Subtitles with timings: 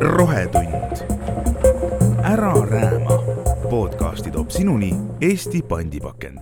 [0.00, 0.96] rohetund.
[2.24, 3.18] ära rääma.
[3.70, 6.38] podcasti toob sinuni Eesti pandipakend.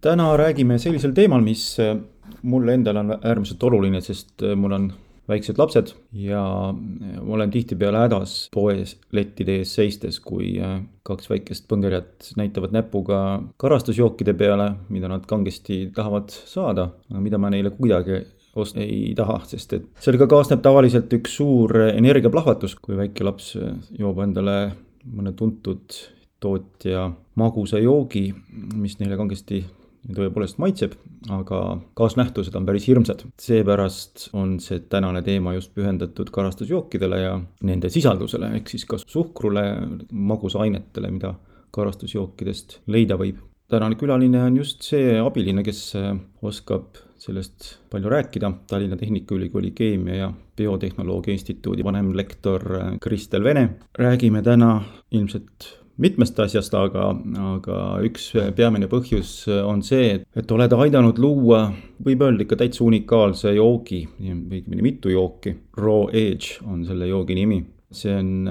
[0.00, 1.96] täna räägime sellisel teemal, mis äh,
[2.42, 4.92] mulle endale on äärmiselt oluline, sest äh, mul on
[5.28, 10.60] väiksed lapsed ja äh, ma olen tihtipeale hädas poes lettide ees seistes, kui
[11.02, 17.50] kaks väikest põngerjat näitavad näpuga karastusjookide peale, mida nad kangesti tahavad saada, aga mida ma
[17.50, 18.20] neile kuidagi
[18.56, 23.54] osta ei taha, sest et sellega kaasneb tavaliselt üks suur energiaplahvatus, kui väike laps
[23.98, 24.58] joob endale
[25.04, 25.96] mõne tuntud
[26.44, 27.08] tootja
[27.40, 28.28] magusa joogi,
[28.76, 29.62] mis neile kangesti
[30.04, 30.92] tõepoolest maitseb,
[31.32, 31.60] aga
[31.96, 33.24] kaasnähtused on päris hirmsad.
[33.40, 39.64] seepärast on see tänane teema just pühendatud karastusjookidele ja nende sisaldusele, ehk siis kas suhkrule,
[40.12, 41.34] magusainetele, mida
[41.74, 43.40] karastusjookidest leida võib.
[43.68, 45.94] tänane külaline on just see abiline, kes
[46.42, 48.52] oskab sellest palju rääkida.
[48.70, 52.62] Tallinna Tehnikaülikooli Keemia ja Biotehnoloogia Instituudi vanemlektor
[53.00, 53.68] Kristel Vene.
[53.98, 57.08] räägime täna ilmselt mitmest asjast, aga,
[57.54, 61.68] aga üks peamine põhjus on see, et, et oled aidanud luua,
[62.04, 65.54] võib öelda ikka täitsa unikaalse joogi, õigemini mitu jooki.
[65.78, 67.62] Raw Edge on selle joogi nimi.
[67.94, 68.48] see on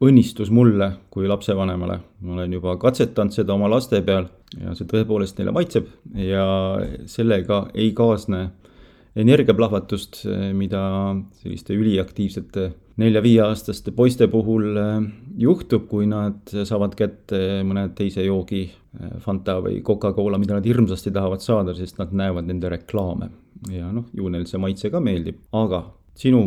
[0.00, 5.38] õnnistus mulle kui lapsevanemale, ma olen juba katsetanud seda oma laste peal ja see tõepoolest
[5.38, 6.44] neile maitseb ja
[7.10, 8.46] sellega ei kaasne
[9.20, 10.22] energiaplahvatust,
[10.56, 10.82] mida
[11.42, 12.70] selliste üliaktiivsete
[13.00, 15.02] nelja-viieaastaste poiste puhul äh,
[15.40, 21.12] juhtub, kui nad saavad kätte mõne teise joogi, äh, Fanta või Coca-Cola, mida nad hirmsasti
[21.14, 23.30] tahavad saada, sest nad näevad nende reklaame.
[23.70, 25.82] ja noh, ju neil see maitse ka meeldib, aga
[26.16, 26.46] sinu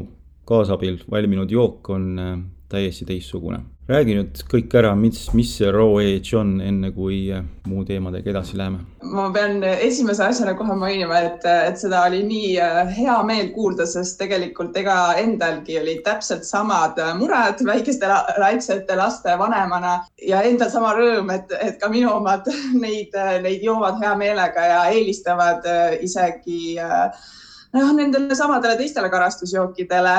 [0.50, 2.38] kaasabil valminud jook on äh,
[2.74, 3.60] täiesti teistsugune.
[3.84, 8.32] räägi nüüd kõik ära, mis, mis see raw age on, enne kui äh, muu teemadega
[8.32, 8.80] edasi läheme.
[9.16, 13.86] ma pean esimese asjana kohe mainima, et, et seda oli nii äh, hea meel kuulda,
[13.90, 20.96] sest tegelikult ega endalgi olid täpselt samad mured väikeste, väiksete laste vanemana ja endal sama
[20.98, 22.48] rõõm, et, et ka minu omad
[22.86, 23.14] neid,
[23.44, 25.68] neid joovad hea meelega ja eelistavad
[26.02, 30.16] isegi noh, nendele samadele teistele karastusjookidele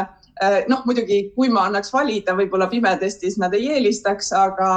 [0.69, 4.71] noh, muidugi, kui ma annaks valida, võib-olla pimedestis nad ei eelistaks, aga,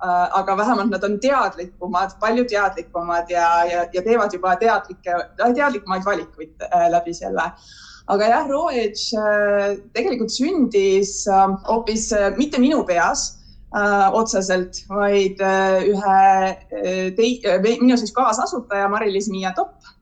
[0.00, 6.06] äh, aga vähemalt nad on teadlikumad, palju teadlikumad ja, ja, ja teevad juba teadlikke, teadlikumaid
[6.06, 7.50] valikuid äh, läbi selle.
[8.06, 9.18] Aga jah, Raw Edge
[9.96, 11.24] tegelikult sündis
[11.66, 13.24] hoopis mitte minu peas
[13.74, 17.40] äh, otseselt, vaid äh, ühe tei-,
[17.82, 19.95] minu siis kaasasutaja Mari-Liis Miia Topp Äh,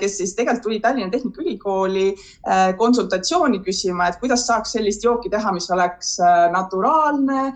[0.00, 2.06] kes siis tegelikult tuli Tallinna Tehnikaülikooli
[2.48, 7.52] äh, konsultatsiooni küsima, et kuidas saaks sellist jooki teha, mis oleks äh, naturaalne,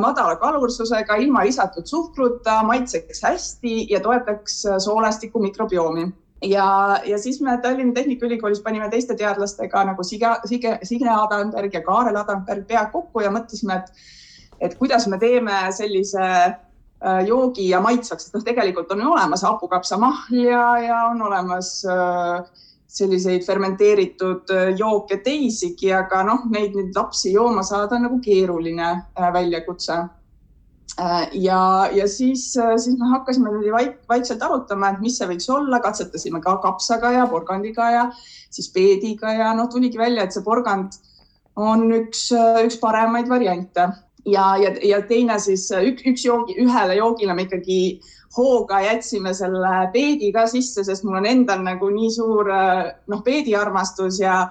[0.00, 6.06] madala kalursusega, ilma lisatud suhkruta, maitseks hästi ja toetaks soolestiku mikrobiomi.
[6.44, 11.82] Ja, ja siis me Tallinna Tehnikaülikoolis panime teiste teadlastega nagu Signe, Signe, Signe Adamberg ja
[11.84, 14.06] Kaarel Adamberg pead kokku ja mõtlesime, et,
[14.60, 16.65] et kuidas me teeme sellise Äh,
[17.26, 22.46] joogi ja maitsvaks, sest noh, tegelikult on ju olemas hapukapsamahl ja, ja on olemas äh,
[22.88, 28.92] selliseid fermenteeritud äh, jooke teisigi, aga noh, neid nüüd lapsi jooma saada on nagu keeruline
[29.32, 30.04] väljakutse.
[31.32, 31.60] ja,
[31.92, 36.56] ja siis, siis me hakkasime vaik, vaikselt arutama, et mis see võiks olla, katsetasime ka
[36.62, 40.96] kapsaga ja porgandiga ja siis peediga ja noh, tuligi välja, et see porgand
[41.56, 42.30] on üks,
[42.64, 43.90] üks paremaid variante
[44.26, 47.80] ja, ja, ja teine siis üks, üks joogi, ühele joogile me ikkagi
[48.36, 54.20] hooga jätsime selle peedi ka sisse, sest mul on endal nagu nii suur noh, peediarmastus
[54.20, 54.46] ja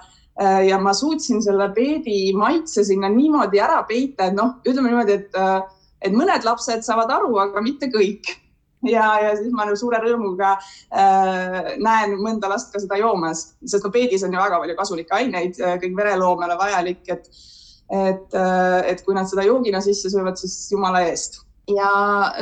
[0.67, 5.37] ja ma suutsin selle peedi maitse sinna niimoodi ära peita, et noh, ütleme niimoodi, et,
[6.03, 8.33] et mõned lapsed saavad aru, aga mitte kõik.
[8.85, 13.87] ja, ja siis ma nagu suure rõõmuga äh, näen mõnda last ka seda joomas, sest
[13.87, 17.31] no peedis on ju väga palju kasulikke aineid, kõik vereloomele vajalik, et
[17.89, 21.41] et, äh, et kui nad seda joogina sisse söövad, siis jumala eest.
[21.65, 21.89] ja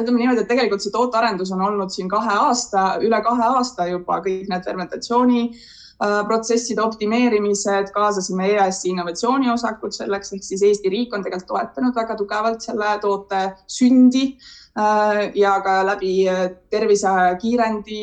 [0.02, 4.18] ütleme niimoodi, et tegelikult see tootearendus on olnud siin kahe aasta, üle kahe aasta juba
[4.26, 11.24] kõik need fermentatsiooni äh, protsesside optimeerimised, kaasasime EAS-i innovatsiooniosakut selleks, ehk siis Eesti riik on
[11.24, 13.46] tegelikult toetanud väga tugevalt selle toote
[13.78, 14.26] sündi
[14.76, 16.18] äh, ja ka läbi
[16.76, 18.02] tervisekiirendi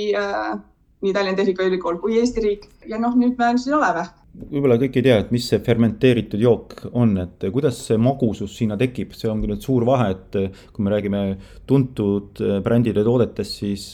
[1.00, 4.08] nii Tallinna Tehnikaülikool kui Eesti riik ja noh, nüüd me siin oleme
[4.50, 8.78] võib-olla kõik ei tea, et mis see fermenteeritud jook on, et kuidas see magusus sinna
[8.80, 10.40] tekib, see ongi nüüd suur vahe, et
[10.72, 11.22] kui me räägime
[11.68, 13.86] tuntud brändide toodetest, siis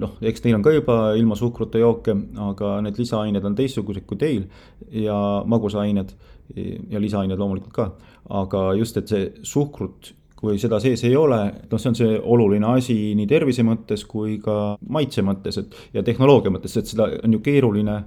[0.00, 2.14] noh, eks neil on ka juba ilma suhkruta jooke,
[2.48, 4.46] aga need lisaained on teistsugused kui teil
[4.94, 5.16] ja
[5.48, 6.14] magusained
[6.54, 7.90] ja lisaained loomulikult ka.
[8.36, 11.38] aga just, et see suhkrut, kui seda sees ei ole,
[11.70, 16.02] noh, see on see oluline asi nii tervise mõttes kui ka maitse mõttes, et ja
[16.06, 18.00] tehnoloogia mõttes, et seda on ju keeruline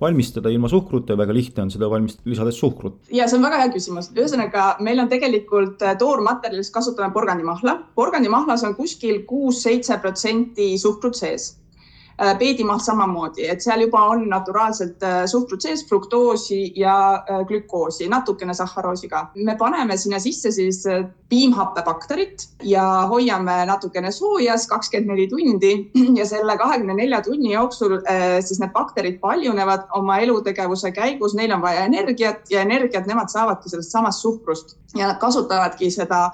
[0.00, 2.98] valmistada ilma suhkruta ja väga lihtne on seda valmistada lisades suhkrut?
[3.12, 8.64] ja see on väga hea küsimus, ühesõnaga meil on tegelikult äh, toormaterjalist kasutame porgandimahla, porgandimahlas
[8.68, 11.54] on kuskil kuus-seitse protsenti suhkrut sees
[12.16, 18.06] Äh, peedimahl samamoodi, et seal juba on naturaalselt äh, suhkrut sees, fruktoosi ja äh, glükoosi,
[18.08, 19.20] natukene sahharoosi ka.
[19.34, 20.80] me paneme sinna sisse siis
[21.28, 25.74] piimhappebakterit ja hoiame natukene soojas kakskümmend neli tundi
[26.22, 27.98] ja selle kahekümne nelja tunni jooksul
[28.40, 33.68] siis need bakterid paljunevad oma elutegevuse käigus, neil on vaja energiat ja energiat nemad saavadki
[33.68, 36.30] sellest samast suhkrust ja nad kasutavadki seda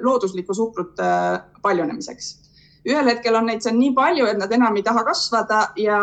[0.00, 0.96] looduslikku suhkrut
[1.62, 2.47] paljunemiseks
[2.88, 5.98] ühel hetkel on neid seal nii palju, et nad enam ei taha kasvada ja,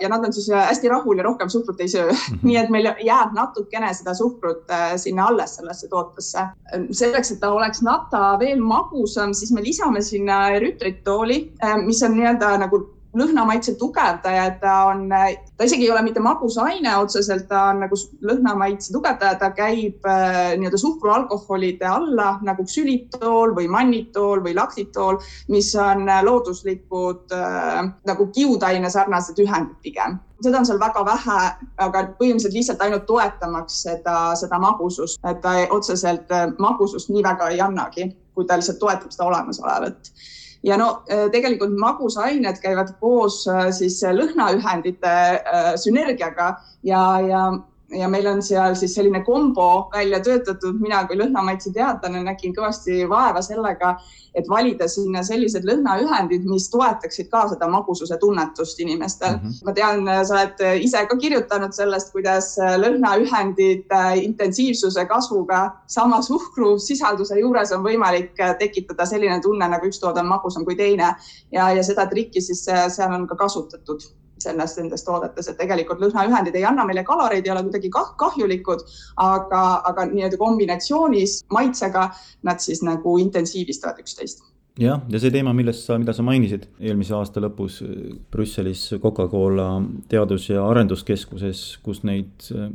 [0.00, 2.16] ja nad on siis äh, hästi rahul ja rohkem suhkrut ei söö mm.
[2.16, 2.40] -hmm.
[2.48, 6.46] nii et meil jääb natukene seda suhkrut äh, sinna alles sellesse tootesse.
[6.90, 12.16] selleks, et ta oleks nata veel magusam, siis me lisame sinna erütritooli, äh, mis on
[12.16, 12.86] nii-öelda nagu
[13.18, 18.92] lõhnamaitse tugevdaja, ta on, ta isegi ei ole mitte magusaine otseselt, ta on nagu lõhnamaitse
[18.94, 25.20] tugevdaja, ta käib äh, nii-öelda suhkrualkoholide alla nagu ksülitool või mannitool või laktitool,
[25.52, 30.20] mis on äh, looduslikud äh, nagu kiudaine sarnased ühendid pigem.
[30.42, 31.40] Seda on seal väga vähe,
[31.84, 37.52] aga põhimõtteliselt lihtsalt ainult toetamaks seda, seda magusust, et ta otseselt äh, magusust nii väga
[37.52, 40.14] ei annagi, kui ta lihtsalt toetab seda olemasolevat
[40.62, 46.54] ja no äh, tegelikult magusained käivad koos äh, siis lõhnaühendite äh, sünergiaga
[46.86, 47.42] ja, ja
[47.92, 53.42] ja meil on seal siis selline kombo välja töötatud, mina kui lõhnamaitseteadlane nägin kõvasti vaeva
[53.44, 53.94] sellega,
[54.34, 59.42] et valida sinna sellised lõhnaühendid, mis toetaksid ka seda magususe tunnetust inimestel mm.
[59.42, 59.66] -hmm.
[59.68, 62.54] ma tean, sa oled ise ka kirjutanud sellest, kuidas
[62.84, 63.92] lõhnaühendid
[64.22, 70.64] intensiivsuse kasvuga sama suhkrusisalduse juures on võimalik tekitada selline tunne, nagu üks toode on magusam
[70.64, 71.14] kui teine
[71.52, 76.56] ja, ja seda trikki siis seal on ka kasutatud sellest, nendes toodetes, et tegelikult lõhnaühendid
[76.58, 78.86] ei anna meile kaloreid, ei ole kuidagi kah kahjulikud,
[79.22, 82.08] aga, aga nii-öelda kombinatsioonis maitsega
[82.48, 84.44] nad siis nagu intensiivistavad üksteist
[84.80, 89.68] jah, ja see teema, millest sa, mida sa mainisid eelmise aasta lõpus äh, Brüsselis Coca-Cola
[90.12, 92.70] teadus- ja arenduskeskuses, kus neid äh,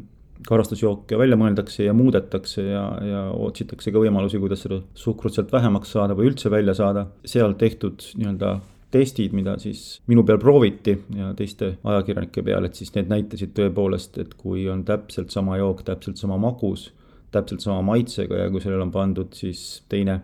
[0.48, 5.96] karastusjooke välja mõeldakse ja muudetakse ja, ja otsitakse ka võimalusi, kuidas seda suhkrut sealt vähemaks
[5.96, 7.08] saada või üldse välja saada.
[7.26, 8.58] seal tehtud nii-öelda
[8.92, 14.20] testid, mida siis minu peal prooviti ja teiste ajakirjanike peal, et siis need näitasid tõepoolest,
[14.24, 16.92] et kui on täpselt sama jook, täpselt sama magus,
[17.36, 20.22] täpselt sama maitsega ja kui sellele on pandud siis teine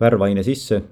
[0.00, 0.82] värvaine sisse,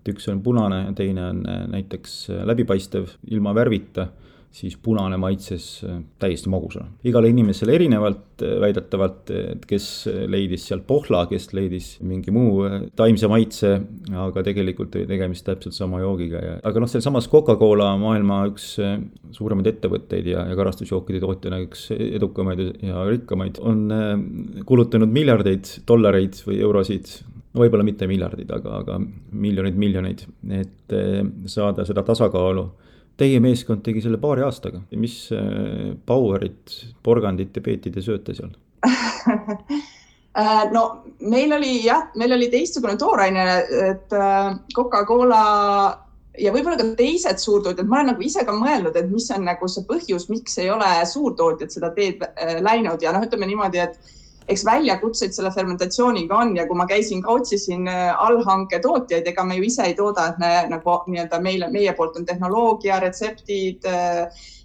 [0.00, 2.16] et üks on punane ja teine on näiteks
[2.48, 4.08] läbipaistev ilma värvita
[4.50, 6.88] siis punane maitses äh, täiesti magusana.
[7.06, 9.86] igale inimesele erinevalt äh, väidetavalt, et kes
[10.30, 13.72] leidis sealt pohla, kes leidis mingi muu äh, taimse maitse,
[14.24, 18.72] aga tegelikult oli tegemist täpselt sama joogiga ja, aga noh, sealsamas Coca-Cola maailma üks
[19.36, 23.86] suuremaid ettevõtteid ja, ja karastusjookide tootjana üks edukamaid ja rikkamaid, on
[24.66, 27.14] kulutanud miljardeid dollareid või eurosid
[27.54, 28.98] no võib-olla mitte miljardid, aga, aga
[29.30, 30.26] miljoneid, miljoneid,
[30.58, 31.00] et
[31.50, 32.66] saada seda tasakaalu
[33.20, 38.54] Teie meeskond tegi selle paari aastaga, mis äh, Powerit, porgandit ja peeti te sööte seal?
[40.38, 43.42] Äh, no meil oli jah, meil oli teistsugune tooraine,
[43.88, 45.40] et äh, Coca-Cola
[46.38, 49.66] ja võib-olla ka teised suurtootjad, ma olen nagu ise ka mõelnud, et mis on nagu
[49.68, 52.22] see põhjus, miks ei ole suurtootjad seda teed
[52.62, 53.02] läinud.
[53.02, 53.98] Ja noh, ütleme niimoodi, et
[54.50, 59.44] eks väljakutseid selle fermentatsiooniga on ja kui ma käisin ka otsisin äh, allhanke tootjaid, ega
[59.46, 63.86] me ju ise ei tooda, et me nagu nii-öelda meile, meie poolt on tehnoloogia, retseptid
[63.88, 64.22] äh,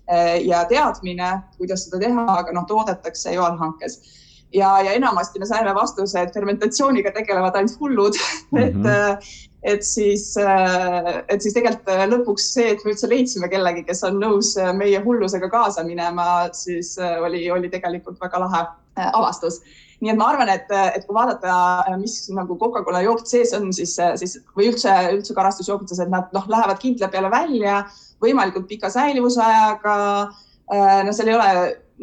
[0.10, 4.00] äh, ja teadmine, kuidas seda teha, aga noh, toodetakse ju allhankes
[4.56, 8.64] ja, ja enamasti me saime vastuse, et fermentatsiooniga tegelevad ainult hullud mm, -hmm.
[8.64, 9.44] et mhm.
[9.66, 14.52] et siis, et siis tegelikult lõpuks see, et me üldse leidsime kellegi, kes on nõus
[14.78, 18.62] meie hullusega kaasa minema, siis oli, oli tegelikult väga lahe
[18.96, 19.62] avastus.
[20.04, 21.54] nii et ma arvan, et, et kui vaadata,
[22.02, 26.50] mis nagu Coca-Cola jookt sees on, siis, siis või üldse, üldse karastusjookutes, et nad noh,
[26.52, 27.80] lähevad kindla peale välja,
[28.24, 29.96] võimalikult pika säilivusajaga.
[30.66, 31.50] Äh, no seal ei ole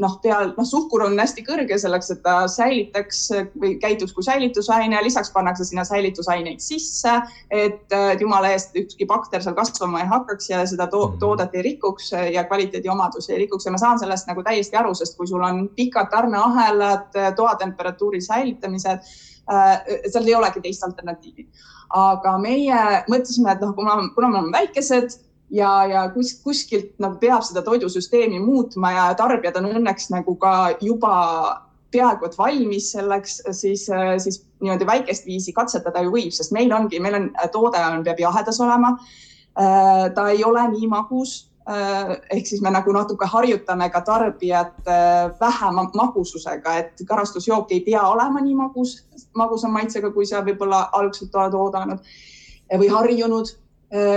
[0.00, 3.20] noh, peal, noh, suhkur on hästi kõrge selleks, et ta säilitaks
[3.60, 7.18] või käituks kui säilitusaine, lisaks pannakse sinna säilitusaineid sisse,
[7.52, 11.18] et jumala eest ükski bakter seal kasvama ei hakkaks ja seda to mhm.
[11.22, 15.18] toodet ei rikuks ja kvaliteediomadusi ei rikuks ja ma saan sellest nagu täiesti aru, sest
[15.18, 19.12] kui sul on pikad tarneahelad, toatemperatuuri säilitamised
[19.52, 19.76] äh,,
[20.08, 21.48] seal ei olegi teist alternatiivi.
[21.92, 25.18] aga meie mõtlesime, et noh, kuna, kuna me oleme väikesed
[25.52, 30.54] ja, ja kus, kuskilt nagu peab seda toidusüsteemi muutma ja tarbijad on õnneks nagu ka
[30.80, 31.12] juba
[31.92, 33.86] peaaegu et valmis selleks, siis,
[34.24, 38.20] siis niimoodi väikest viisi katsetada ju võib, sest meil ongi, meil on toode on, peab
[38.22, 38.96] jahedas olema.
[40.16, 41.34] ta ei ole nii magus,
[42.32, 44.88] ehk siis me nagu natuke harjutame ka tarbijat
[45.40, 49.02] vähema magususega, et karastusjook ei pea olema nii magus,
[49.36, 52.14] magusa maitsega, kui sa võib-olla algselt oled oodanud
[52.80, 53.52] või harjunud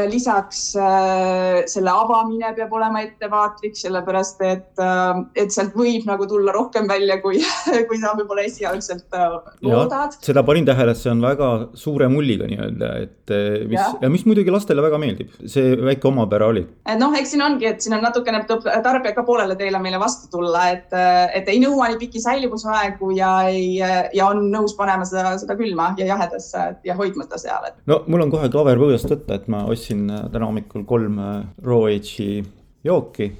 [0.08, 6.54] lisaks äh, selle avamine peab olema ettevaatlik, sellepärast et, äh, et sealt võib nagu tulla
[6.56, 7.42] rohkem välja, kui,
[7.90, 9.18] kui sa võib-olla esialgselt
[9.66, 10.16] loodad.
[10.24, 13.34] seda panin tähele, et see on väga suure mulliga nii-öelda, et
[13.68, 13.90] mis ja.
[14.06, 16.64] ja mis muidugi lastele väga meeldib, see väike omapära oli.
[17.02, 20.70] noh, eks siin ongi, et siin on natukene tarbija ka poolele teele meile vastu tulla,
[20.72, 20.96] et,
[21.36, 25.92] et ei nõua nii pikki säilivusaegu ja ei, ja on nõus panema seda, seda külma
[26.00, 27.78] ja jahedasse ja hoidma seda seal et....
[27.92, 31.42] no mul on kohe klaver põõsast võtta, et ma ostsin äh, täna hommikul kolm äh,
[31.66, 32.44] raw age'i
[32.86, 33.32] jooki.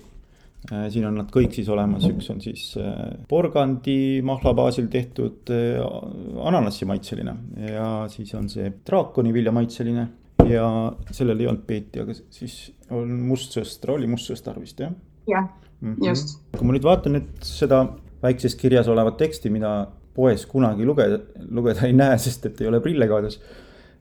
[0.72, 2.72] Äh, siin on nad kõik siis olemas, üks on siis
[3.30, 5.52] porgandi mahla baasil tehtud
[6.42, 7.36] ananassi maitseline
[7.70, 10.08] ja siis on see draakoni vilja maitseline
[10.50, 10.70] ja
[11.14, 12.58] sellel ei olnud peeti, aga siis
[12.94, 14.96] on mustsõstra, oli mustsõstar vist jah?
[15.30, 15.46] jah,
[15.82, 16.02] mhm.
[16.08, 16.40] just.
[16.58, 17.84] kui ma nüüd vaatan nüüd seda
[18.26, 19.76] väikses kirjas olevat teksti, mida
[20.16, 21.20] poes kunagi lugeda,
[21.52, 23.38] lugeda ei näe, sest et ei ole prille kaasas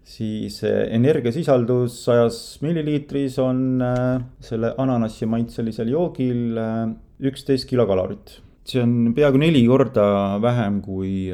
[0.04, 6.84] siis eh, energiasisaldus sajas milliliitris on eh, selle ananassi maitselisel joogil eh,
[7.30, 8.40] üksteist kilokalorit.
[8.64, 10.04] see on peaaegu neli korda
[10.40, 11.28] vähem kui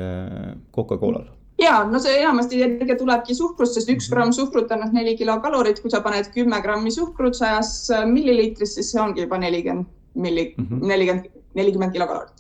[0.75, 1.29] Coca-Colal
[1.63, 5.93] ja no see enamasti energia tulebki suhkrust, sest üks gramm suhkrut annab neli kilokalorit, kui
[5.93, 10.87] sa paned kümme grammi suhkrut sajas milliliitris, siis see ongi juba nelikümmend milli, mhm.
[10.91, 12.40] nelikümmend, nelikümmend kilokalorit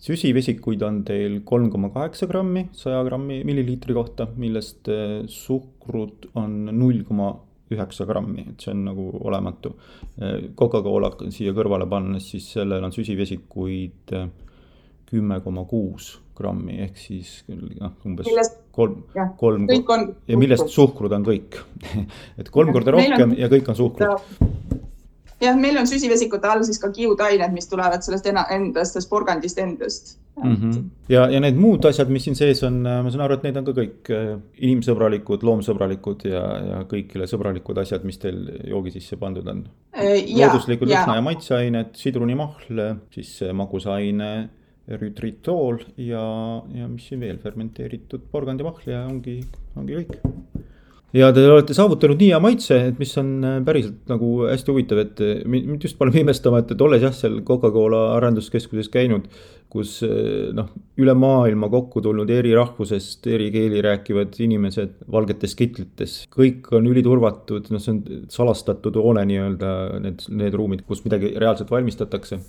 [0.00, 6.70] süsivesikuid on teil kolm koma kaheksa grammi saja grammi milliliitri kohta, millest eh, suhkrut on
[6.72, 7.34] null koma
[7.70, 9.74] üheksa grammi, et see on nagu olematu.
[10.18, 14.26] Eh, Coca-Cola siia kõrvale pannes, siis sellel on süsivesikuid eh,
[15.10, 19.02] kümme koma kuus grammi ehk siis noh, umbes millest, kolm,
[19.36, 21.12] kolm ja millest suhkrut.
[21.12, 21.60] on kõik?
[22.40, 23.38] Et kolm korda rohkem on...
[23.38, 24.69] ja kõik on suhkrut
[25.40, 30.16] jah, meil on süsivesikute all siis ka kiudained, mis tulevad sellest endast, sellest porgandist endast
[30.42, 30.54] mm.
[30.54, 30.84] -hmm.
[31.08, 33.56] ja, ja need muud asjad, mis siin sees on, äh, ma saan aru, et need
[33.60, 34.30] on ka kõik äh,
[34.68, 39.64] inimsõbralikud, loomsõbralikud ja, ja kõigile sõbralikud asjad, mis teil joogi sisse pandud on.
[39.96, 44.32] Äh, looduslikud lõhna- ja maitseained, sidrunimahl, siis magusaine
[45.00, 46.22] rütritool ja,
[46.74, 49.38] ja mis siin veel, fermenteeritud porgandimahl ja ongi,
[49.78, 50.16] ongi kõik
[51.16, 55.00] ja te olete saavutanud nii hea maitse, et mis on äh, päriselt nagu hästi huvitav,
[55.02, 59.26] et äh, mind just paneb imestama, et, et olles jah, seal Coca-Cola arenduskeskuses käinud,
[59.70, 60.70] kus äh, noh,
[61.02, 67.70] üle maailma kokku tulnud eri rahvusest, eri keeli rääkivad inimesed valgetes kitlites, kõik on üliturvatud,
[67.74, 69.72] noh, see on salastatud hoone nii-öelda
[70.06, 72.40] need, need ruumid, kus midagi reaalselt valmistatakse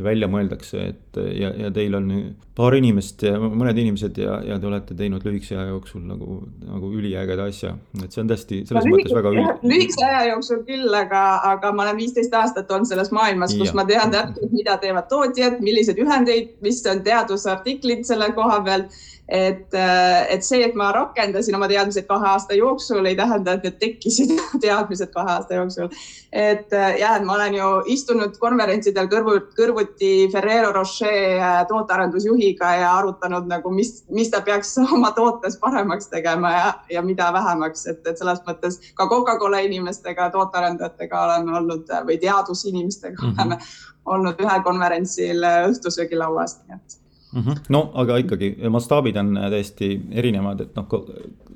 [0.00, 2.08] välja mõeldakse, et ja, ja teil on
[2.56, 6.90] paar inimest ja mõned inimesed ja, ja te olete teinud lühikese aja jooksul nagu, nagu
[6.96, 7.74] üliägeda asja.
[8.02, 9.44] et see on tõesti selles no, mõttes väga üli....
[9.72, 11.22] lühikese aja jooksul küll, aga,
[11.52, 13.76] aga ma olen viisteist aastat olnud selles maailmas, kus ja.
[13.78, 18.88] ma tean täpselt, mida teevad tootjad, milliseid ühendeid, mis on teadusartiklid selle koha peal
[19.28, 23.66] et, äh, et see, et ma rakendasin oma teadmised kahe aasta jooksul, ei tähenda, et
[23.66, 24.32] need tekkisid
[24.64, 25.88] teadmised kahe aasta jooksul.
[26.32, 32.74] et äh, jah, et ma olen ju istunud konverentsidel kõrvu, kõrvuti Ferrero Rocher äh, tootearendusjuhiga
[32.82, 37.86] ja arutanud nagu, mis, mis ta peaks oma tootes paremaks tegema ja, ja mida vähemaks,
[37.86, 43.40] et, et selles mõttes ka Coca-Cola inimestega, tootearendajatega olen olnud või teadusinimestega mm -hmm.
[43.40, 43.58] oleme
[44.04, 47.01] olnud ühel konverentsil õhtusöögilauas, nii et
[47.32, 47.40] mm.
[47.40, 47.62] -hmm.
[47.68, 50.86] no aga ikkagi mastaabid on täiesti erinevad, et noh,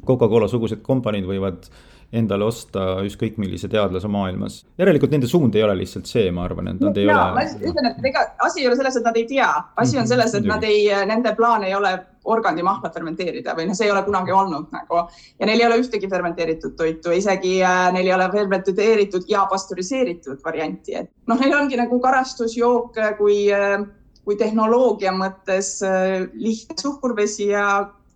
[0.06, 1.70] Coca-Cola sugused kompaniid võivad
[2.14, 4.60] endale osta ükskõik millise teadlase maailmas.
[4.78, 7.32] järelikult nende suund ei ole lihtsalt see, ma arvan, et nad ei ja, ole.
[7.34, 10.10] ma ütlen, et ega asi ei ole selles, et nad ei tea, asi on mhm,
[10.12, 11.92] selles, et nad ei, nende plaan ei ole
[12.26, 16.10] organimahla fermenteerida või noh, see ei ole kunagi olnud nagu ja neil ei ole ühtegi
[16.10, 21.78] fermenteeritud toitu, isegi äh, neil ei ole fermenteeritud ja pastöriseeritud varianti, et noh, neil ongi
[21.78, 23.80] nagu karastusjook, kui äh,
[24.26, 27.66] kui tehnoloogia mõttes äh, lihtne suhkurvesi ja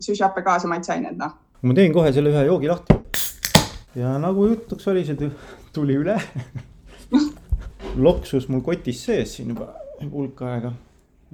[0.02, 1.36] süsihappegaas ja maitseained, noh.
[1.62, 2.96] ma teen kohe selle ühe joogi lahti.
[4.00, 5.30] ja nagu jutuks oli, see
[5.74, 6.16] tuli üle
[8.06, 9.70] loksus mul kotis sees siin juba
[10.02, 10.72] hulk aega.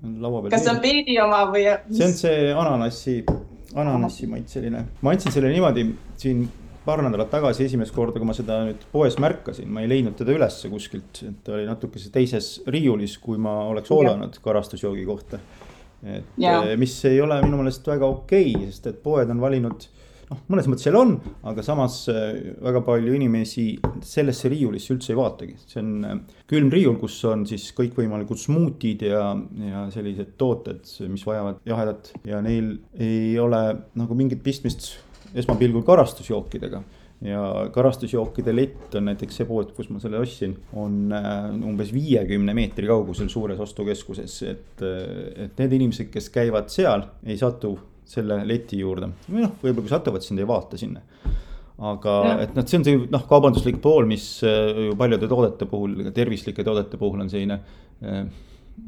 [0.05, 0.53] laua peal.
[0.53, 1.65] kas see on beebi oma või?
[1.89, 3.17] see on see ananassi,
[3.75, 4.85] ananassi maitseline.
[5.01, 5.89] ma andsin selle niimoodi
[6.21, 6.45] siin
[6.87, 10.35] paar nädalat tagasi esimest korda, kui ma seda nüüd poes märkasin, ma ei leidnud teda
[10.37, 15.43] ülesse kuskilt, et ta oli natukese teises riiulis, kui ma oleks oodanud karastusjoogi kohta.
[16.07, 16.61] et ja.
[16.63, 19.87] Eh, mis ei ole minu meelest väga okei okay,, sest et poed on valinud
[20.29, 21.15] noh, mõnes mõttes seal on,
[21.49, 23.65] aga samas eh, väga palju inimesi
[24.05, 25.57] sellesse riiulisse üldse ei vaatagi.
[25.67, 26.21] see on eh,
[26.53, 29.25] külm riiul, kus on siis kõikvõimalikud smuutid ja,
[29.73, 33.65] ja sellised tooted, mis vajavad jahedat ja neil ei ole
[33.99, 34.93] nagu mingit pistmist
[35.35, 36.83] esmapilgul karastusjookidega.
[37.25, 37.43] ja
[37.73, 42.89] karastusjookide lett on näiteks see pood, kus ma selle ostsin, on äh, umbes viiekümne meetri
[42.91, 47.73] kaugusel suures ostukeskuses, et, äh, et need inimesed, kes käivad seal, ei satu
[48.07, 51.01] selle leti juurde või noh, võib-olla kui satuvad, siis nad ei vaata sinna
[51.77, 52.37] aga ja.
[52.45, 56.69] et noh, see on see noh, kaubanduslik pool, mis äh, ju paljude toodete puhul, tervislike
[56.69, 57.63] toodete puhul on selline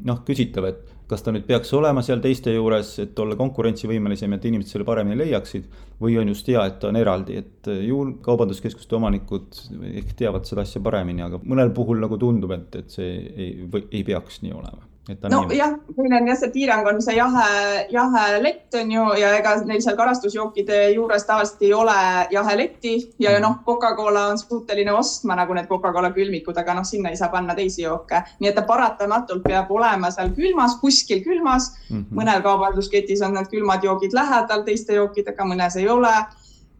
[0.05, 4.45] noh, küsitav, et kas ta nüüd peaks olema seal teiste juures, et olla konkurentsivõimelisem, et
[4.49, 5.69] inimesed selle paremini leiaksid.
[5.99, 9.57] või on just hea, et ta on eraldi, et ju kaubanduskeskuste omanikud
[9.99, 13.49] ehk teavad seda asja paremini, aga mõnel puhul nagu tundub, et, et see ei,
[13.91, 18.91] ei peaks nii olema nojah, meil on jah, see piirang on see jahe, jahelett on
[18.91, 21.95] ju ja ega neil seal karastusjookide juures tavaliselt ei ole
[22.31, 23.41] jaheletti ja mm.
[23.45, 27.55] noh, Coca-Cola on suuteline ostma nagu need Coca-Cola külmikud, aga noh, sinna ei saa panna
[27.57, 31.97] teisi jooke, nii et ta paratamatult peab olema seal külmas, kuskil külmas mm.
[31.97, 32.21] -hmm.
[32.21, 36.13] mõnel kaubandusketis on need külmad joogid lähedal teiste jookidega, mõnes ei ole.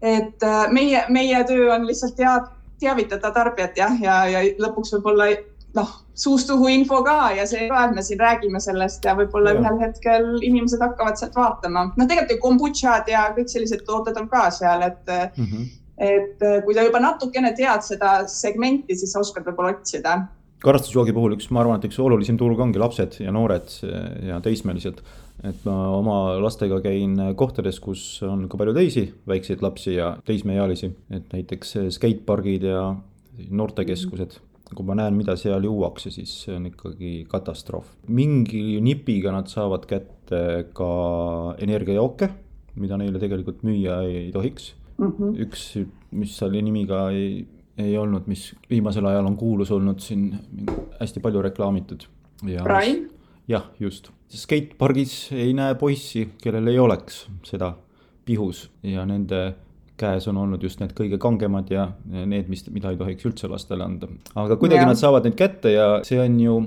[0.02, 2.46] et äh, meie, meie töö on lihtsalt tead,
[2.80, 5.28] teavitada tarbijat jah, ja, ja lõpuks võib-olla
[5.78, 9.78] noh, suust-suhu info ka ja see ka, et me siin räägime sellest ja võib-olla ühel
[9.84, 11.90] hetkel inimesed hakkavad sealt vaatama.
[11.92, 15.70] noh, tegelikult ju kombutšad ja kõik sellised tooted on ka seal, et mm, -hmm.
[16.10, 20.20] et kui sa juba natukene tead seda segmenti, siis sa oskad võib-olla otsida.
[20.60, 23.70] karastusjoogi puhul üks, ma arvan, et üks olulisem turg ongi lapsed ja noored
[24.28, 25.02] ja teismelised.
[25.44, 30.92] et ma oma lastega käin kohtades, kus on ka palju teisi väikseid lapsi ja teismeealisi,
[31.12, 32.96] et näiteks skatepargid ja
[33.50, 37.96] noortekeskused kui ma näen, mida seal juuakse, siis see on ikkagi katastroof.
[38.08, 40.42] mingi nipiga nad saavad kätte
[40.78, 40.90] ka
[41.62, 42.30] energiajooke,
[42.80, 45.12] mida neile tegelikult müüa ei tohiks mm.
[45.12, 45.40] -hmm.
[45.46, 45.66] üks,
[46.12, 47.48] mis oli nimiga ei,
[47.78, 50.34] ei olnud, mis viimasel ajal on kuulus olnud siin
[51.00, 52.06] hästi palju reklaamitud.
[52.40, 53.10] Prime?
[53.48, 54.12] jah, just.
[54.30, 57.74] skatepargis ei näe poissi, kellel ei oleks seda
[58.26, 59.56] pihus ja nende
[60.00, 63.86] käes on olnud just need kõige kangemad ja need, mis, mida ei tohiks üldse lastele
[63.86, 64.10] anda.
[64.36, 64.90] aga kuidagi ja.
[64.92, 66.60] nad saavad neid kätte ja see on ju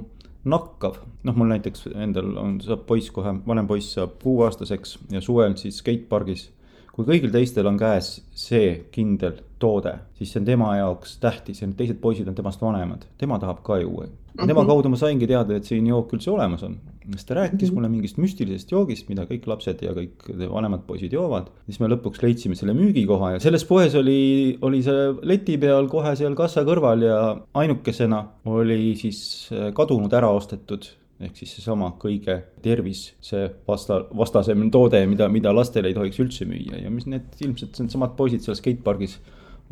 [0.44, 0.98] nakkav.
[1.22, 5.80] noh, mul näiteks endal on, saab poiss kohe, vanem poiss saab kuueaastaseks ja suvel siis
[5.82, 6.50] skatepargis.
[6.92, 11.68] kui kõigil teistel on käes see kindel toode, siis see on tema jaoks tähtis ja
[11.68, 14.08] need teised poisid on temast vanemad, tema tahab ka juua.
[14.36, 14.68] tema mhm.
[14.68, 16.76] kaudu ma saingi teada, et selline jook üldse olemas on
[17.10, 17.75] siis ta rääkis mhm.
[17.76, 21.50] mulle mingist müstilisest joogist, mida kõik lapsed ja kõik vanemad poisid joovad.
[21.67, 26.15] siis me lõpuks leidsime selle müügikoha ja selles poes oli, oli see leti peal kohe
[26.19, 27.21] seal kassa kõrval ja
[27.58, 30.88] ainukesena oli siis äh, kadunud ära ostetud
[31.23, 36.47] ehk siis seesama kõige tervis, see vasta, vastasem toode, mida, mida lastele ei tohiks üldse
[36.50, 39.21] müüa ja mis need ilmselt needsamad poisid seal skatepargis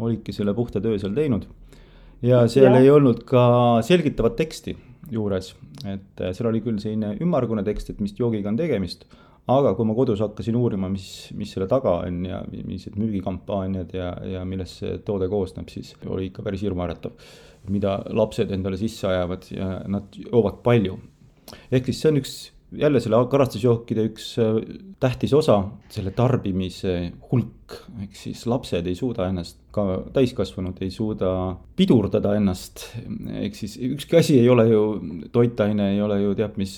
[0.01, 1.49] olidki selle puhta töö seal teinud.
[2.23, 2.85] ja seal ja.
[2.85, 3.43] ei olnud ka
[3.87, 4.77] selgitavat teksti
[5.11, 9.07] juures, et äh, seal oli küll selline ümmargune tekst, et mis joogiga on tegemist.
[9.51, 14.11] aga kui ma kodus hakkasin uurima, mis, mis selle taga on ja millised müügikampaaniad ja,
[14.37, 17.17] ja millest see toode koosneb, siis oli ikka päris hirmuäratav.
[17.69, 20.99] mida lapsed endale sisse ajavad ja nad joovad palju.
[21.71, 22.37] ehk siis see on üks
[22.73, 24.59] jälle selle karastusjookide üks äh,
[25.01, 31.31] tähtis osa, selle tarbimise hulk, ehk siis lapsed ei suuda ennast, ka täiskasvanud ei suuda
[31.79, 32.85] pidurdada ennast.
[33.41, 34.85] ehk siis ükski asi ei ole ju,
[35.33, 36.75] toitaine ei ole ju teab mis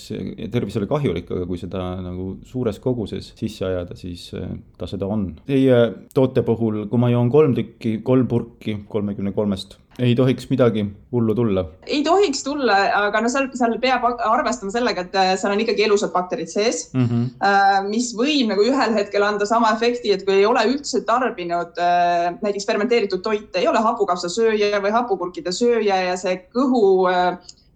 [0.53, 5.29] tervisele kahjulik, aga kui seda nagu suures koguses sisse ajada, siis äh, ta seda on.
[5.49, 10.85] Teie toote puhul, kui ma joon kolm tükki, kolm purki kolmekümne kolmest ei tohiks midagi
[11.12, 11.65] hullu tulla?
[11.87, 15.87] ei tohiks tulla, aga no seal, seal peab arvestama sellega, et äh, seal on ikkagi
[15.87, 17.88] elusad bakterid sees mm, -hmm.
[17.91, 22.29] mis võib nagu ühel hetkel anda sama efekti, et kui ei ole üldse tarbinud äh,
[22.43, 27.09] näiteks fermenteeritud toite, ei ole hapukapsasööja või hapukurkide sööja ja see kõhu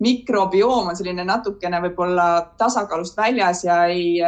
[0.02, 2.26] mikrobioom on selline natukene võib-olla
[2.60, 4.18] tasakaalust väljas ja ei,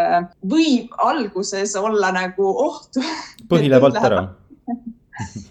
[0.49, 2.97] võib alguses olla nagu oht.
[3.51, 4.23] põhi läheb alt ära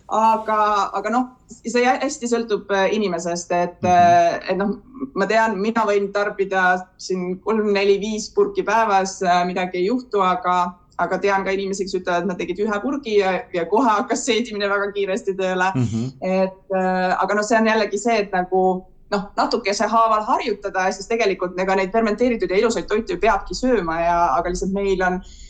[0.08, 0.58] aga,
[0.98, 4.50] aga noh, see hästi sõltub äh, inimesest, et mm, -hmm.
[4.52, 4.76] et noh,
[5.16, 6.66] ma tean, mina võin tarbida
[6.98, 10.58] siin kolm-neli-viis purki päevas, äh, midagi ei juhtu, aga,
[10.98, 14.26] aga tean ka inimesi, kes ütlevad, et nad tegid ühe purgi ja, ja kohe hakkas
[14.26, 15.84] seedimine väga kiiresti tööle mm.
[15.84, 16.14] -hmm.
[16.22, 16.78] et
[17.18, 18.64] aga noh, see on jällegi see, et nagu
[19.12, 24.00] noh, natukese haaval harjutada, siis tegelikult ega neid fermenteeritud ja ilusaid toite ju peabki sööma
[24.02, 25.47] ja, aga lihtsalt meil on äh, Äh,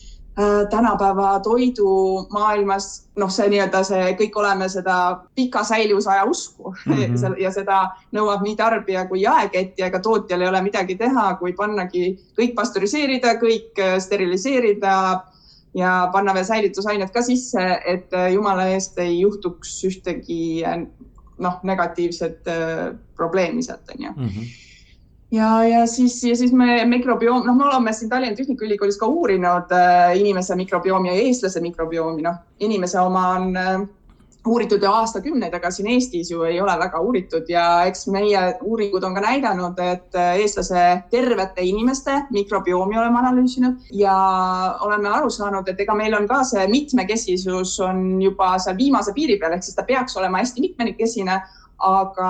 [0.69, 4.97] tänapäeva toidumaailmas, noh, see nii-öelda see, kõik oleme seda
[5.35, 7.39] pika säilivusaja usku mm -hmm.
[7.41, 7.79] ja seda
[8.13, 12.53] nõuab nii tarbija kui jaekett ja ega tootjal ei ole midagi teha, kui pannagi kõik
[12.55, 15.23] pastöriseerida, kõik äh, steriliseerida
[15.73, 20.63] ja panna veel säilitusained ka sisse, et äh, jumala eest ei juhtuks ühtegi
[21.37, 22.45] noh, negatiivset
[23.15, 24.27] probleemi sealt onju mm.
[24.27, 24.66] -hmm
[25.31, 29.71] ja, ja siis, ja siis me mikrobioom, noh, me oleme siin Tallinna Tehnikaülikoolis ka uurinud
[29.75, 33.79] äh, inimese mikrobiomi ja eestlase mikrobiomi, noh, inimese oma on äh,
[34.47, 39.03] uuritud ju aastakümneid, aga siin Eestis ju ei ole väga uuritud ja eks meie uuringud
[39.03, 44.15] on ka näidanud, et eestlase tervete inimeste mikrobiomi oleme analüüsinud ja
[44.87, 49.39] oleme aru saanud, et ega meil on ka see mitmekesisus on juba seal viimase piiri
[49.41, 51.41] peal, ehk siis ta peaks olema hästi mitmekesine,
[51.77, 52.29] aga,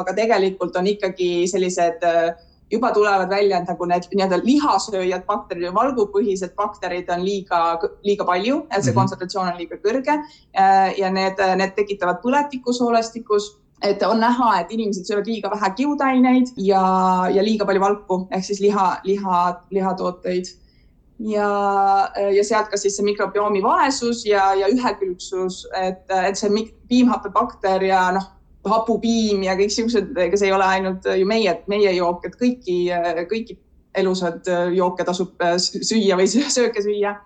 [0.00, 2.32] aga tegelikult on ikkagi sellised äh,
[2.70, 8.60] juba tulevad välja, nagu need nii-öelda lihasööjad bakterid või valgupõhised bakterid on liiga, liiga palju,
[8.68, 8.98] et see mm -hmm.
[9.00, 10.20] kontsentratsioon on liiga kõrge.
[10.58, 15.70] Äh, ja need, need tekitavad põletikku soolestikus et on näha, et inimesed söövad liiga vähe
[15.76, 16.82] kiudaineid ja,
[17.32, 20.44] ja liiga palju valku ehk siis liha, liha, lihatooteid.
[21.20, 21.48] Ja,
[22.32, 28.06] ja sealt ka siis see mikrobiomi vaesus ja, ja ühekülgsus, et, et see piimhappebakter ja
[28.16, 28.28] noh
[28.68, 32.76] hapupiim ja kõik siuksed, ega see ei ole ainult ju meie, meie jook, et kõiki,
[33.30, 33.56] kõiki
[34.00, 34.46] elusad
[34.76, 37.16] jooke tasub süüa või sööke süüa.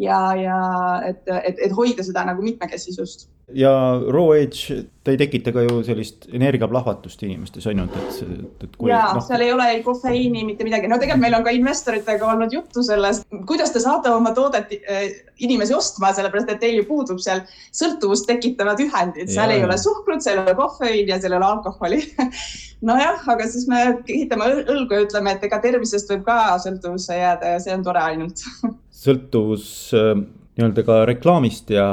[0.00, 0.58] Ja, ja
[1.04, 3.72] et, et, et hoida seda nagu mitmekesisust ja
[4.12, 8.76] raw age, ta ei tekita ka ju sellist energiaplahvatust inimestes on ju, et, et, et.
[8.88, 9.22] ja no...
[9.24, 12.84] seal ei ole ei kofeiini, mitte midagi, no tegelikult meil on ka investoritega olnud juttu
[12.86, 15.06] sellest, kuidas te saate oma toodet äh,
[15.44, 17.42] inimesi ostma, sellepärast et teil ju puudub seal
[17.74, 21.40] sõltuvust tekitavad ühendid, seal ja, ei ole suhkrut, seal ei ole kofeiini ja seal ei
[21.40, 22.02] ole alkoholi.
[22.88, 27.56] Nojah, aga siis me ehitame õlgu ja ütleme, et ega tervisest võib ka sõltuvusse jääda
[27.56, 28.42] ja see on tore ainult.
[29.02, 29.66] Sõltuvus
[29.98, 30.14] äh,
[30.58, 31.86] nii-öelda ka reklaamist ja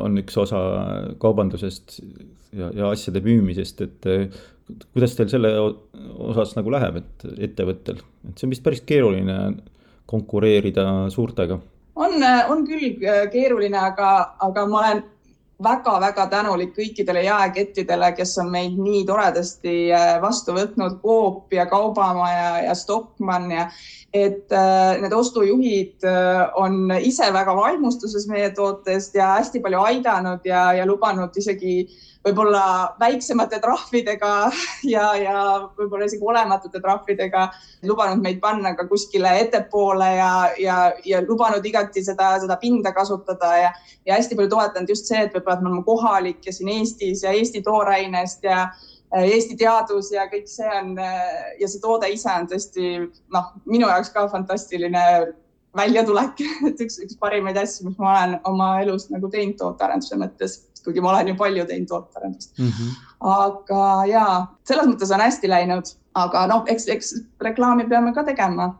[0.00, 0.60] on üks osa
[1.22, 1.98] kaubandusest
[2.56, 4.08] ja, ja asjade müümisest, et
[4.92, 9.36] kuidas teil selle osas nagu läheb, et ettevõttel, et see on vist päris keeruline
[10.10, 11.58] konkureerida suurtega.
[11.96, 12.16] on,
[12.50, 12.96] on küll
[13.32, 14.10] keeruline, aga,
[14.46, 15.04] aga ma olen
[15.62, 22.50] väga-väga tänulik kõikidele jaekettidele, kes on meid nii toredasti äh, vastu võtnud, Coop ja Kaubamaja
[22.66, 23.70] ja Stockmann ja
[24.16, 30.44] et äh, need ostujuhid äh, on ise väga vaimustuses meie tootest ja hästi palju aidanud
[30.44, 31.86] ja, ja lubanud isegi
[32.26, 32.62] võib-olla
[33.00, 34.32] väiksemate trahvidega
[34.94, 35.44] ja, ja
[35.78, 37.46] võib-olla isegi olematute trahvidega
[37.86, 43.52] lubanud meid panna ka kuskile ettepoole ja, ja, ja lubanud igati seda, seda pinda kasutada
[43.60, 43.72] ja,
[44.06, 47.24] ja hästi palju toetanud just see, et võib-olla, et me oleme kohalik ja siin Eestis
[47.24, 48.66] ja Eesti toorainest ja
[49.16, 52.96] Eesti teadus ja kõik see on ja see toode ise on tõesti
[53.32, 55.04] noh, minu jaoks ka fantastiline
[55.76, 60.60] väljatulek, et üks, üks parimaid asju, mis ma olen oma elus nagu teinud tootearenduse mõttes
[60.86, 62.68] kuigi ma olen ju palju teinud tootearendust mm.
[62.68, 62.92] -hmm.
[63.32, 64.26] aga ja
[64.68, 67.12] selles mõttes on hästi läinud, aga noh, eks, eks
[67.42, 68.70] reklaami peame ka tegema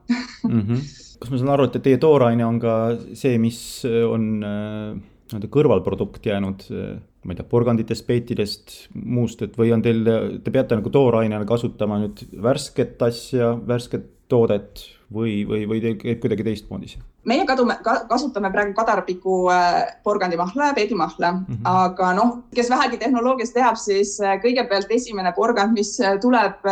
[0.47, 0.61] mm.
[0.61, 0.87] -hmm.
[1.21, 2.79] kas ma saan aru, et teie tooraine on ka
[3.13, 9.57] see, mis on äh, nii-öelda kõrvalprodukt jäänud, äh, ma ei tea, porganditest, peetidest, muust, et
[9.59, 10.05] või on teil,
[10.45, 16.23] te peate nagu toorainena kasutama nüüd värsket asja, värsket toodet või, või, või teil käib
[16.23, 17.05] kuidagi teistmoodi see?
[17.27, 21.69] meie kadume ka,, kasutame praegu kadarpiku äh, porgandimahla ja peedimahla mm, -hmm.
[21.71, 26.67] aga noh, kes vähegi tehnoloogiast teab, siis äh, kõigepealt esimene porgand, mis äh, tuleb,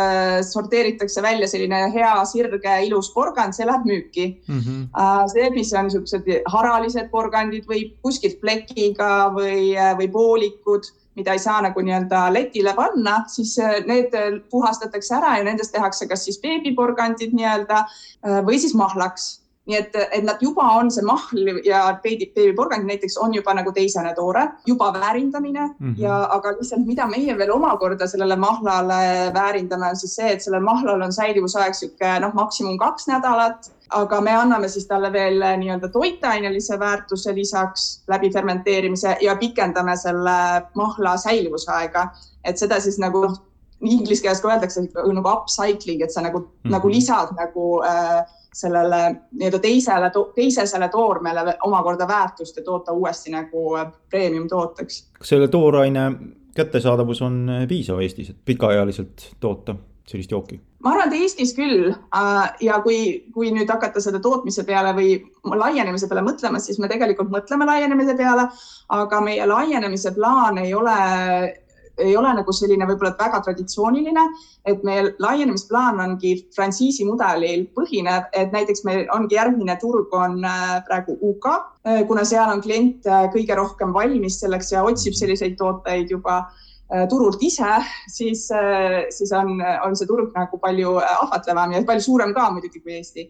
[0.47, 4.59] sorteeritakse välja selline hea, sirge, ilus porgand, see läheb müüki mm.
[4.59, 5.29] -hmm.
[5.33, 11.61] see, mis on niisugused haralised porgandid või kuskilt plekiga või, või poolikud mida ei saa
[11.63, 13.55] nagu nii-öelda letile panna, siis
[13.87, 14.13] need
[14.51, 17.85] puhastatakse ära ja nendest tehakse kas siis beebiporgandid nii-öelda
[18.47, 19.29] või siis mahlaks
[19.65, 23.71] nii et, et nad juba on see mahl ja beebi, beebiporgand näiteks on juba nagu
[23.73, 26.01] teisene toore, juba väärindamine mm -hmm.
[26.01, 30.61] ja, aga lihtsalt, mida meie veel omakorda sellele mahlale väärindame, on siis see, et sellel
[30.61, 35.89] mahlal on säilivusaeg sihuke noh, maksimum kaks nädalat, aga me anname siis talle veel nii-öelda
[35.89, 40.37] toitainelise väärtuse lisaks läbi fermenteerimise ja pikendame selle
[40.73, 42.07] mahla säilivusaega,
[42.43, 43.37] et seda siis nagu noh,
[43.81, 44.81] inglise keeles ka öeldakse
[45.13, 46.71] nagu upcycling, et sa nagu mm, -hmm.
[46.71, 48.25] nagu lisad nagu äh,
[48.55, 55.01] sellele nii-öelda teisele, teisesele toormele omakorda väärtust ja toota uuesti nagu äh, premium tooteks.
[55.19, 56.11] kas selle tooraine
[56.55, 59.75] kättesaadavus on äh, piisav Eestis, et pikaajaliselt toota
[60.07, 60.61] sellist jooki?
[60.83, 65.17] ma arvan, et Eestis küll äh, ja kui, kui nüüd hakata selle tootmise peale või
[65.43, 68.47] laienemise peale mõtlema, siis me tegelikult mõtleme laienemise peale,
[69.01, 70.95] aga meie laienemise plaan ei ole
[71.97, 74.23] ei ole nagu selline võib-olla väga traditsiooniline,
[74.67, 80.75] et meie laienemisplaan ongi frantsiisi mudelil põhinev, et näiteks meil ongi järgmine turg on äh,
[80.87, 81.49] praegu UK,
[81.87, 86.45] äh, kuna seal on klient äh, kõige rohkem valmis selleks ja otsib selliseid tooteid juba
[87.09, 87.79] turult ise,
[88.13, 88.43] siis,
[89.09, 93.25] siis on, on see turg nagu palju ahvatlevam ja palju suurem ka muidugi kui Eesti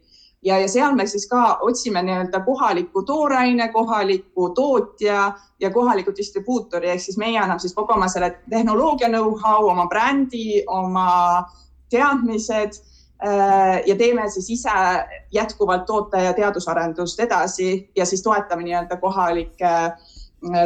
[0.45, 6.89] ja, ja seal me siis ka otsime nii-öelda kohaliku tooraine, kohaliku tootja ja kohaliku distribuutori,
[6.89, 11.45] ehk siis meie anname siis kogu oma selle tehnoloogia know-how, oma brändi, oma
[11.89, 12.77] teadmised
[13.25, 14.75] äh, ja teeme siis ise
[15.34, 19.73] jätkuvalt toote ja teadusarendust edasi ja siis toetame nii-öelda kohalikke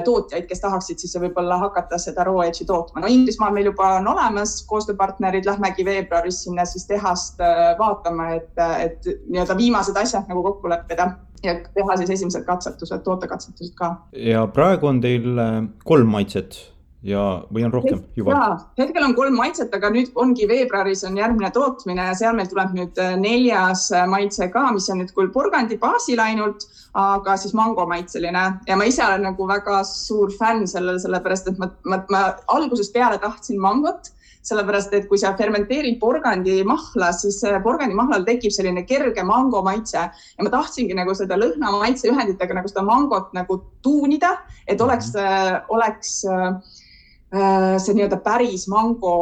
[0.06, 3.04] tootjaid, kes tahaksid siis võib-olla hakata seda raw edge'i tootma.
[3.04, 7.40] no Inglismaal meil juba on olemas koostööpartnerid, lähmegi veebruaris sinna siis tehast
[7.80, 8.52] vaatama, et,
[8.86, 11.12] et nii-öelda viimased asjad nagu kokku leppida
[11.44, 13.94] ja teha siis esimesed katsetused, tootekatsetused ka.
[14.12, 15.40] ja praegu on teil
[15.86, 16.60] kolm maitset
[17.06, 17.22] ja,
[17.54, 18.40] või on rohkem juba?
[18.80, 22.76] hetkel on kolm maitset, aga nüüd ongi veebruaris on järgmine tootmine ja seal meil tuleb
[22.76, 26.68] nüüd äh, neljas äh, maitse ka, mis on nüüd küll porgandi baasil ainult,
[27.00, 31.72] aga siis mangomaitseline ja ma ise olen nagu väga suur fänn sellel, sellepärast et ma,
[31.88, 32.24] ma, ma
[32.56, 34.12] algusest peale tahtsin mangot
[34.50, 40.52] sellepärast et kui sa fermenteerid porgandimahla, siis porgandimahlal tekib selline kerge mango maitse ja ma
[40.52, 45.68] tahtsingi nagu seda lõhna maitseühenditega nagu seda mangot nagu tuunida, et oleks, mhm.
[45.76, 46.89] oleks äh, Äh,
[47.30, 49.16] see nii-öelda päris mango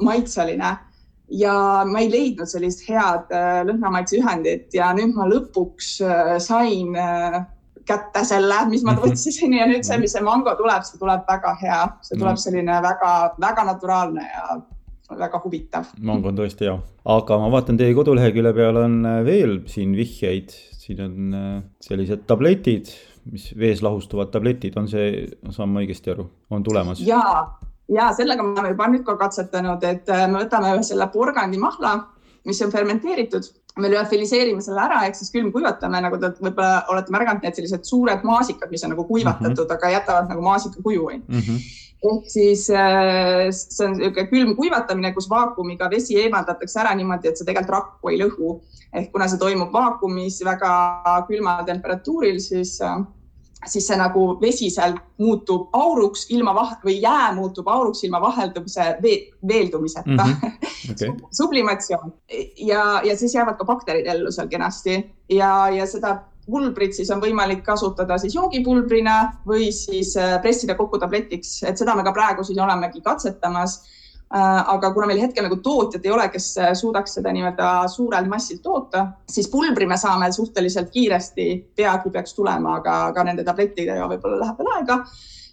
[0.00, 0.70] maitseline
[1.28, 1.54] ja
[1.88, 6.96] ma ei leidnud sellist head äh, lõhnamaitseühendit ja nüüd ma lõpuks äh, sain
[7.88, 9.12] kätte selle, mis ma mhm.
[9.12, 12.42] otsisin ja nüüd see, mis see mango tuleb, see tuleb väga hea, see tuleb mhm.
[12.44, 14.58] selline väga-väga naturaalne ja
[15.18, 15.92] väga huvitav.
[16.04, 16.78] mango on tõesti hea,
[17.16, 18.98] aga ma vaatan teie kodulehekülje peal on
[19.28, 21.38] veel siin vihjeid, siin on
[21.84, 22.92] sellised tabletid
[23.32, 27.00] mis vees lahustuvad tabletid, on see, saan ma õigesti aru, on tulemas?
[27.04, 27.22] ja,
[27.92, 31.96] ja sellega me oleme juba nüüd ka katsetanud, et äh, me võtame selle porgandimahla,
[32.48, 37.44] mis on fermenteeritud, me lüofiliseerime selle ära ehk siis külmkuivatame, nagu te võib-olla olete märganud,
[37.44, 39.76] need sellised suured maasikad, mis on nagu kuivatatud mm, -hmm.
[39.76, 41.44] aga jätavad nagu maasika kuju mm.
[41.44, 47.30] -hmm ehk siis äh, see on niisugune külm kuivatamine, kus vaakumiga vesi eemaldatakse ära niimoodi,
[47.30, 48.58] et see tegelikult rakku ei lõhu.
[48.94, 50.70] ehk kuna see toimub vaakumis väga
[51.28, 53.00] külmal temperatuuril, siis äh,
[53.66, 58.86] siis see nagu vesi seal muutub auruks ilma vahe või jää muutub auruks ilma vaheldumise
[59.02, 59.18] vee,
[59.48, 60.34] veeldumiseta mm.
[60.34, 60.92] -hmm.
[60.92, 61.28] Okay.
[61.36, 62.12] sublimatsioon
[62.56, 67.20] ja, ja siis jäävad ka bakterid ellu seal kenasti ja, ja seda pulbrit siis on
[67.20, 72.44] võimalik kasutada siis joogipulbrina või siis äh, pressida kokku tabletiks, et seda me ka praegu
[72.44, 73.82] siis olemegi katsetamas
[74.30, 78.60] aga kuna meil hetkel nagu tootjat ei ole, kes äh, suudaks seda nii-öelda suurel massil
[78.62, 84.42] toota, siis pulbri me saame suhteliselt kiiresti, peagi peaks tulema, aga, aga nende tablettidega võib-olla
[84.42, 85.00] läheb veel aega.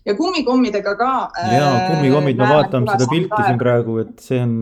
[0.06, 1.12] ja kummikommidega ka.
[1.56, 4.58] ja kummikommid, ma vaatan seda pilti siin praegu, et see on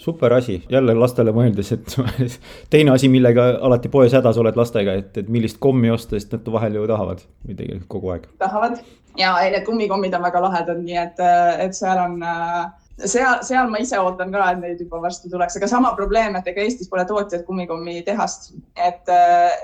[0.00, 1.96] super asi, jälle lastele mõeldes, et
[2.72, 6.52] teine asi, millega alati poes hädas oled lastega, et, et millist kommi osta, sest nad
[6.52, 8.28] vahel ju tahavad või tegelikult kogu aeg.
[8.44, 8.78] tahavad
[9.18, 11.24] ja need kummikommid on väga lahedad, nii et,
[11.64, 12.70] et seal on äh,
[13.08, 16.48] seal, seal ma ise ootan ka, et neid juba varsti tuleks, aga sama probleem, et
[16.52, 19.12] ega Eestis pole tootjat kummikommi tehast, et,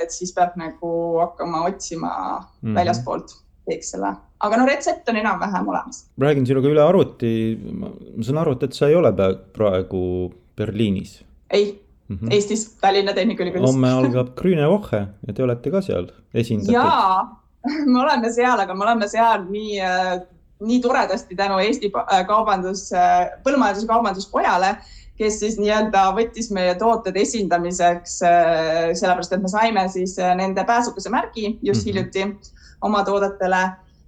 [0.02, 2.78] et siis peab nagu hakkama otsima mm -hmm.
[2.78, 4.12] väljaspoolt teeks selle,
[4.46, 6.04] aga no retsept on enam-vähem olemas.
[6.20, 7.32] räägin sinuga üle arvuti,
[7.72, 7.90] ma
[8.22, 9.12] saan aru, et sa ei ole
[9.52, 11.24] praegu Berliinis.
[11.50, 12.32] ei mm, -hmm.
[12.32, 13.70] Eestis, Tallinna Tehnikaülikoolis.
[13.70, 16.74] homme algab Grüne Woche ja te olete ka seal esindatud.
[16.74, 17.42] jaa,
[17.92, 20.20] me oleme seal, aga me oleme seal nii äh,
[20.60, 24.76] nii toredasti tänu Eesti äh, Kaubandus, äh, Põllumajandus-Kaubanduskojale,
[25.16, 31.12] kes siis nii-öelda võttis meie tooted esindamiseks, äh, sellepärast et me saime siis nende pääsukese
[31.12, 31.86] märgi just -hmm.
[31.86, 33.62] hiljuti oma toodetele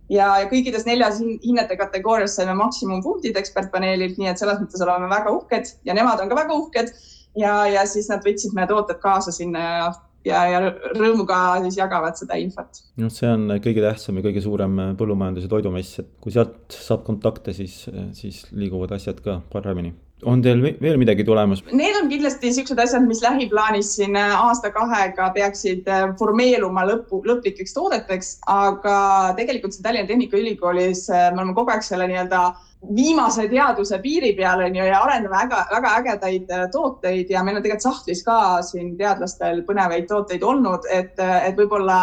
[0.08, 5.30] ja, ja kõikides neljas hinnete kategoorias saime maksimumpunktid ekspertpaneelilt, nii et selles mõttes oleme väga
[5.30, 6.92] uhked ja nemad on ka väga uhked
[7.36, 9.88] ja, ja siis nad võtsid meie tooted kaasa sinna ja
[10.28, 10.60] ja, ja
[10.96, 12.82] rõõmuga siis jagavad seda infot.
[13.00, 17.06] noh, see on kõige tähtsam ja kõige suurem põllumajandus- ja toidumess, et kui sealt saab
[17.08, 17.80] kontakte, siis,
[18.18, 21.62] siis liiguvad asjad ka paremini on teil veel midagi tulemas?
[21.70, 28.96] Need on kindlasti niisugused asjad, mis lähiplaanis siin aasta-kahega peaksid formeeruma lõpu, lõplikeks toodeteks, aga
[29.38, 32.48] tegelikult see Tallinna Tehnikaülikoolis me oleme kogu aeg selle nii-öelda
[32.94, 37.58] viimase teaduse piiri peal on ju ja arendame väga, väga ägedaid äh, tooteid ja meil
[37.58, 41.98] on tegelikult sahtlis ka siin teadlastel põnevaid tooteid olnud, et, äh, et võib-olla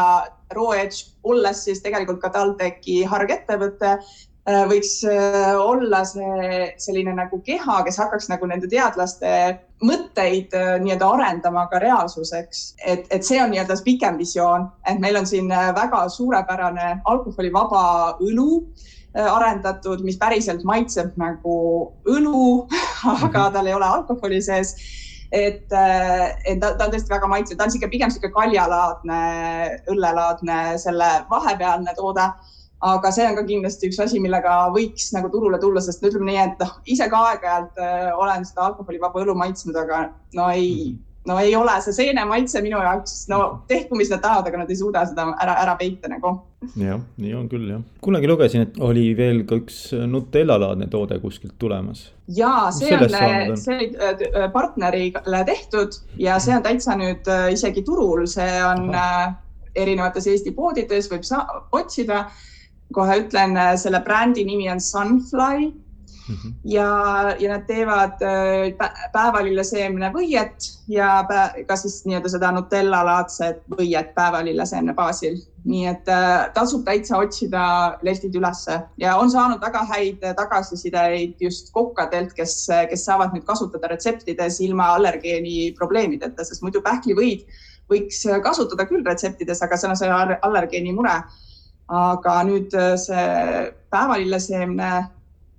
[0.56, 5.00] Raw Edge, olles siis tegelikult ka TalTechi hargettevõte, äh, võiks
[5.58, 9.32] olla see selline nagu keha, kes hakkaks nagu nende teadlaste
[9.82, 10.54] mõtteid
[10.84, 15.50] nii-öelda arendama ka reaalsuseks, et, et see on nii-öelda pikem visioon, et meil on siin
[15.50, 17.86] väga suurepärane alkoholivaba
[18.22, 18.62] õlu
[19.16, 21.56] Äh, arendatud, mis päriselt maitseb nagu
[22.12, 22.66] õlu,
[23.14, 23.54] aga mhm.
[23.56, 24.76] tal ei ole alkoholi sees.
[25.32, 29.20] et, äh, et ta, ta on tõesti väga maitsev, ta on sihuke pigem sihuke kaljalaadne,
[29.92, 32.28] õllelaadne, selle vahepealne toode
[32.86, 36.44] aga see on ka kindlasti üks asi, millega võiks nagu turule tulla, sest ütleme nii,
[36.44, 40.96] et noh, ise ka aeg-ajalt äh, olen seda alkoholivaba õlu maitsnud, aga no ei
[41.26, 44.72] no ei ole see seene maitse minu jaoks, no tehku, mis nad tahavad, aga nad
[44.72, 46.34] ei suuda seda ära, ära peita nagu.
[46.80, 47.82] jah, nii on küll jah.
[48.06, 49.80] kunagi lugesin, et oli veel ka üks
[50.12, 52.08] Nutella-laadne toode kuskilt tulemas.
[52.38, 57.86] ja see on, see oli äh, partnerile tehtud ja see on täitsa nüüd äh, isegi
[57.86, 59.26] turul, see on Aha.
[59.26, 59.42] Äh,
[59.76, 61.26] erinevates Eesti poodides võib
[61.76, 62.26] otsida.
[62.94, 65.74] Kohe ütlen, selle brändi nimi on Sunfly
[66.30, 66.54] Mm -hmm.
[66.64, 66.90] ja,
[67.40, 71.26] ja nad teevad äh, päevalilleseemne võiet ja
[71.68, 75.38] ka siis nii-öelda seda Nutella laadset võiet päevalilleseemne baasil.
[75.66, 81.72] nii et äh, tasub täitsa otsida lehtid ülesse ja on saanud väga häid tagasisideid just
[81.74, 87.46] kokkadelt, kes, kes saavad nüüd kasutada retseptides ilma allergeeni probleemideta, sest muidu pähklivõid
[87.90, 91.24] võiks kasutada küll retseptides, aga seal on see allergeeni mure.
[91.88, 93.26] Aga nüüd see
[93.94, 94.92] päevalilleseemne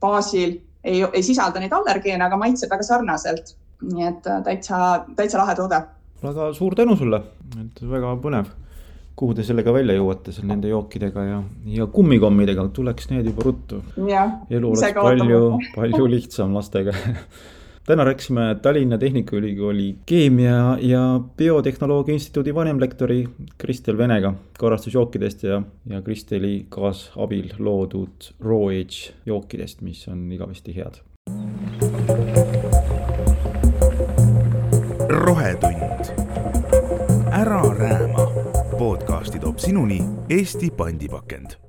[0.02, 3.56] baasil ei, ei sisalda neid allergeene, aga maitseb väga sarnaselt.
[3.86, 4.76] nii et äh, täitsa,
[5.16, 5.82] täitsa lahe toode.
[6.22, 7.20] väga suur tänu sulle,
[7.60, 8.54] et väga põnev
[9.16, 11.36] kuhu te sellega välja jõuate, seal nende jookidega ja,
[11.72, 13.80] ja kummikommidega, tuleks need juba ruttu.
[13.96, 15.40] elu oleks palju,
[15.76, 16.92] palju lihtsam lastega
[17.86, 26.66] täna rääkisime Tallinna Tehnikaülikooli keemia ja biotehnoloogia instituudi vanemlektori Kristel Venega korrastusjookidest ja, ja Kristeli
[26.68, 30.94] kaasabil loodud Raw Age jookidest, mis on igavesti head.
[35.08, 36.06] rohetund,
[37.32, 38.30] ära rääma.
[38.78, 41.65] podcasti toob sinuni Eesti pandipakend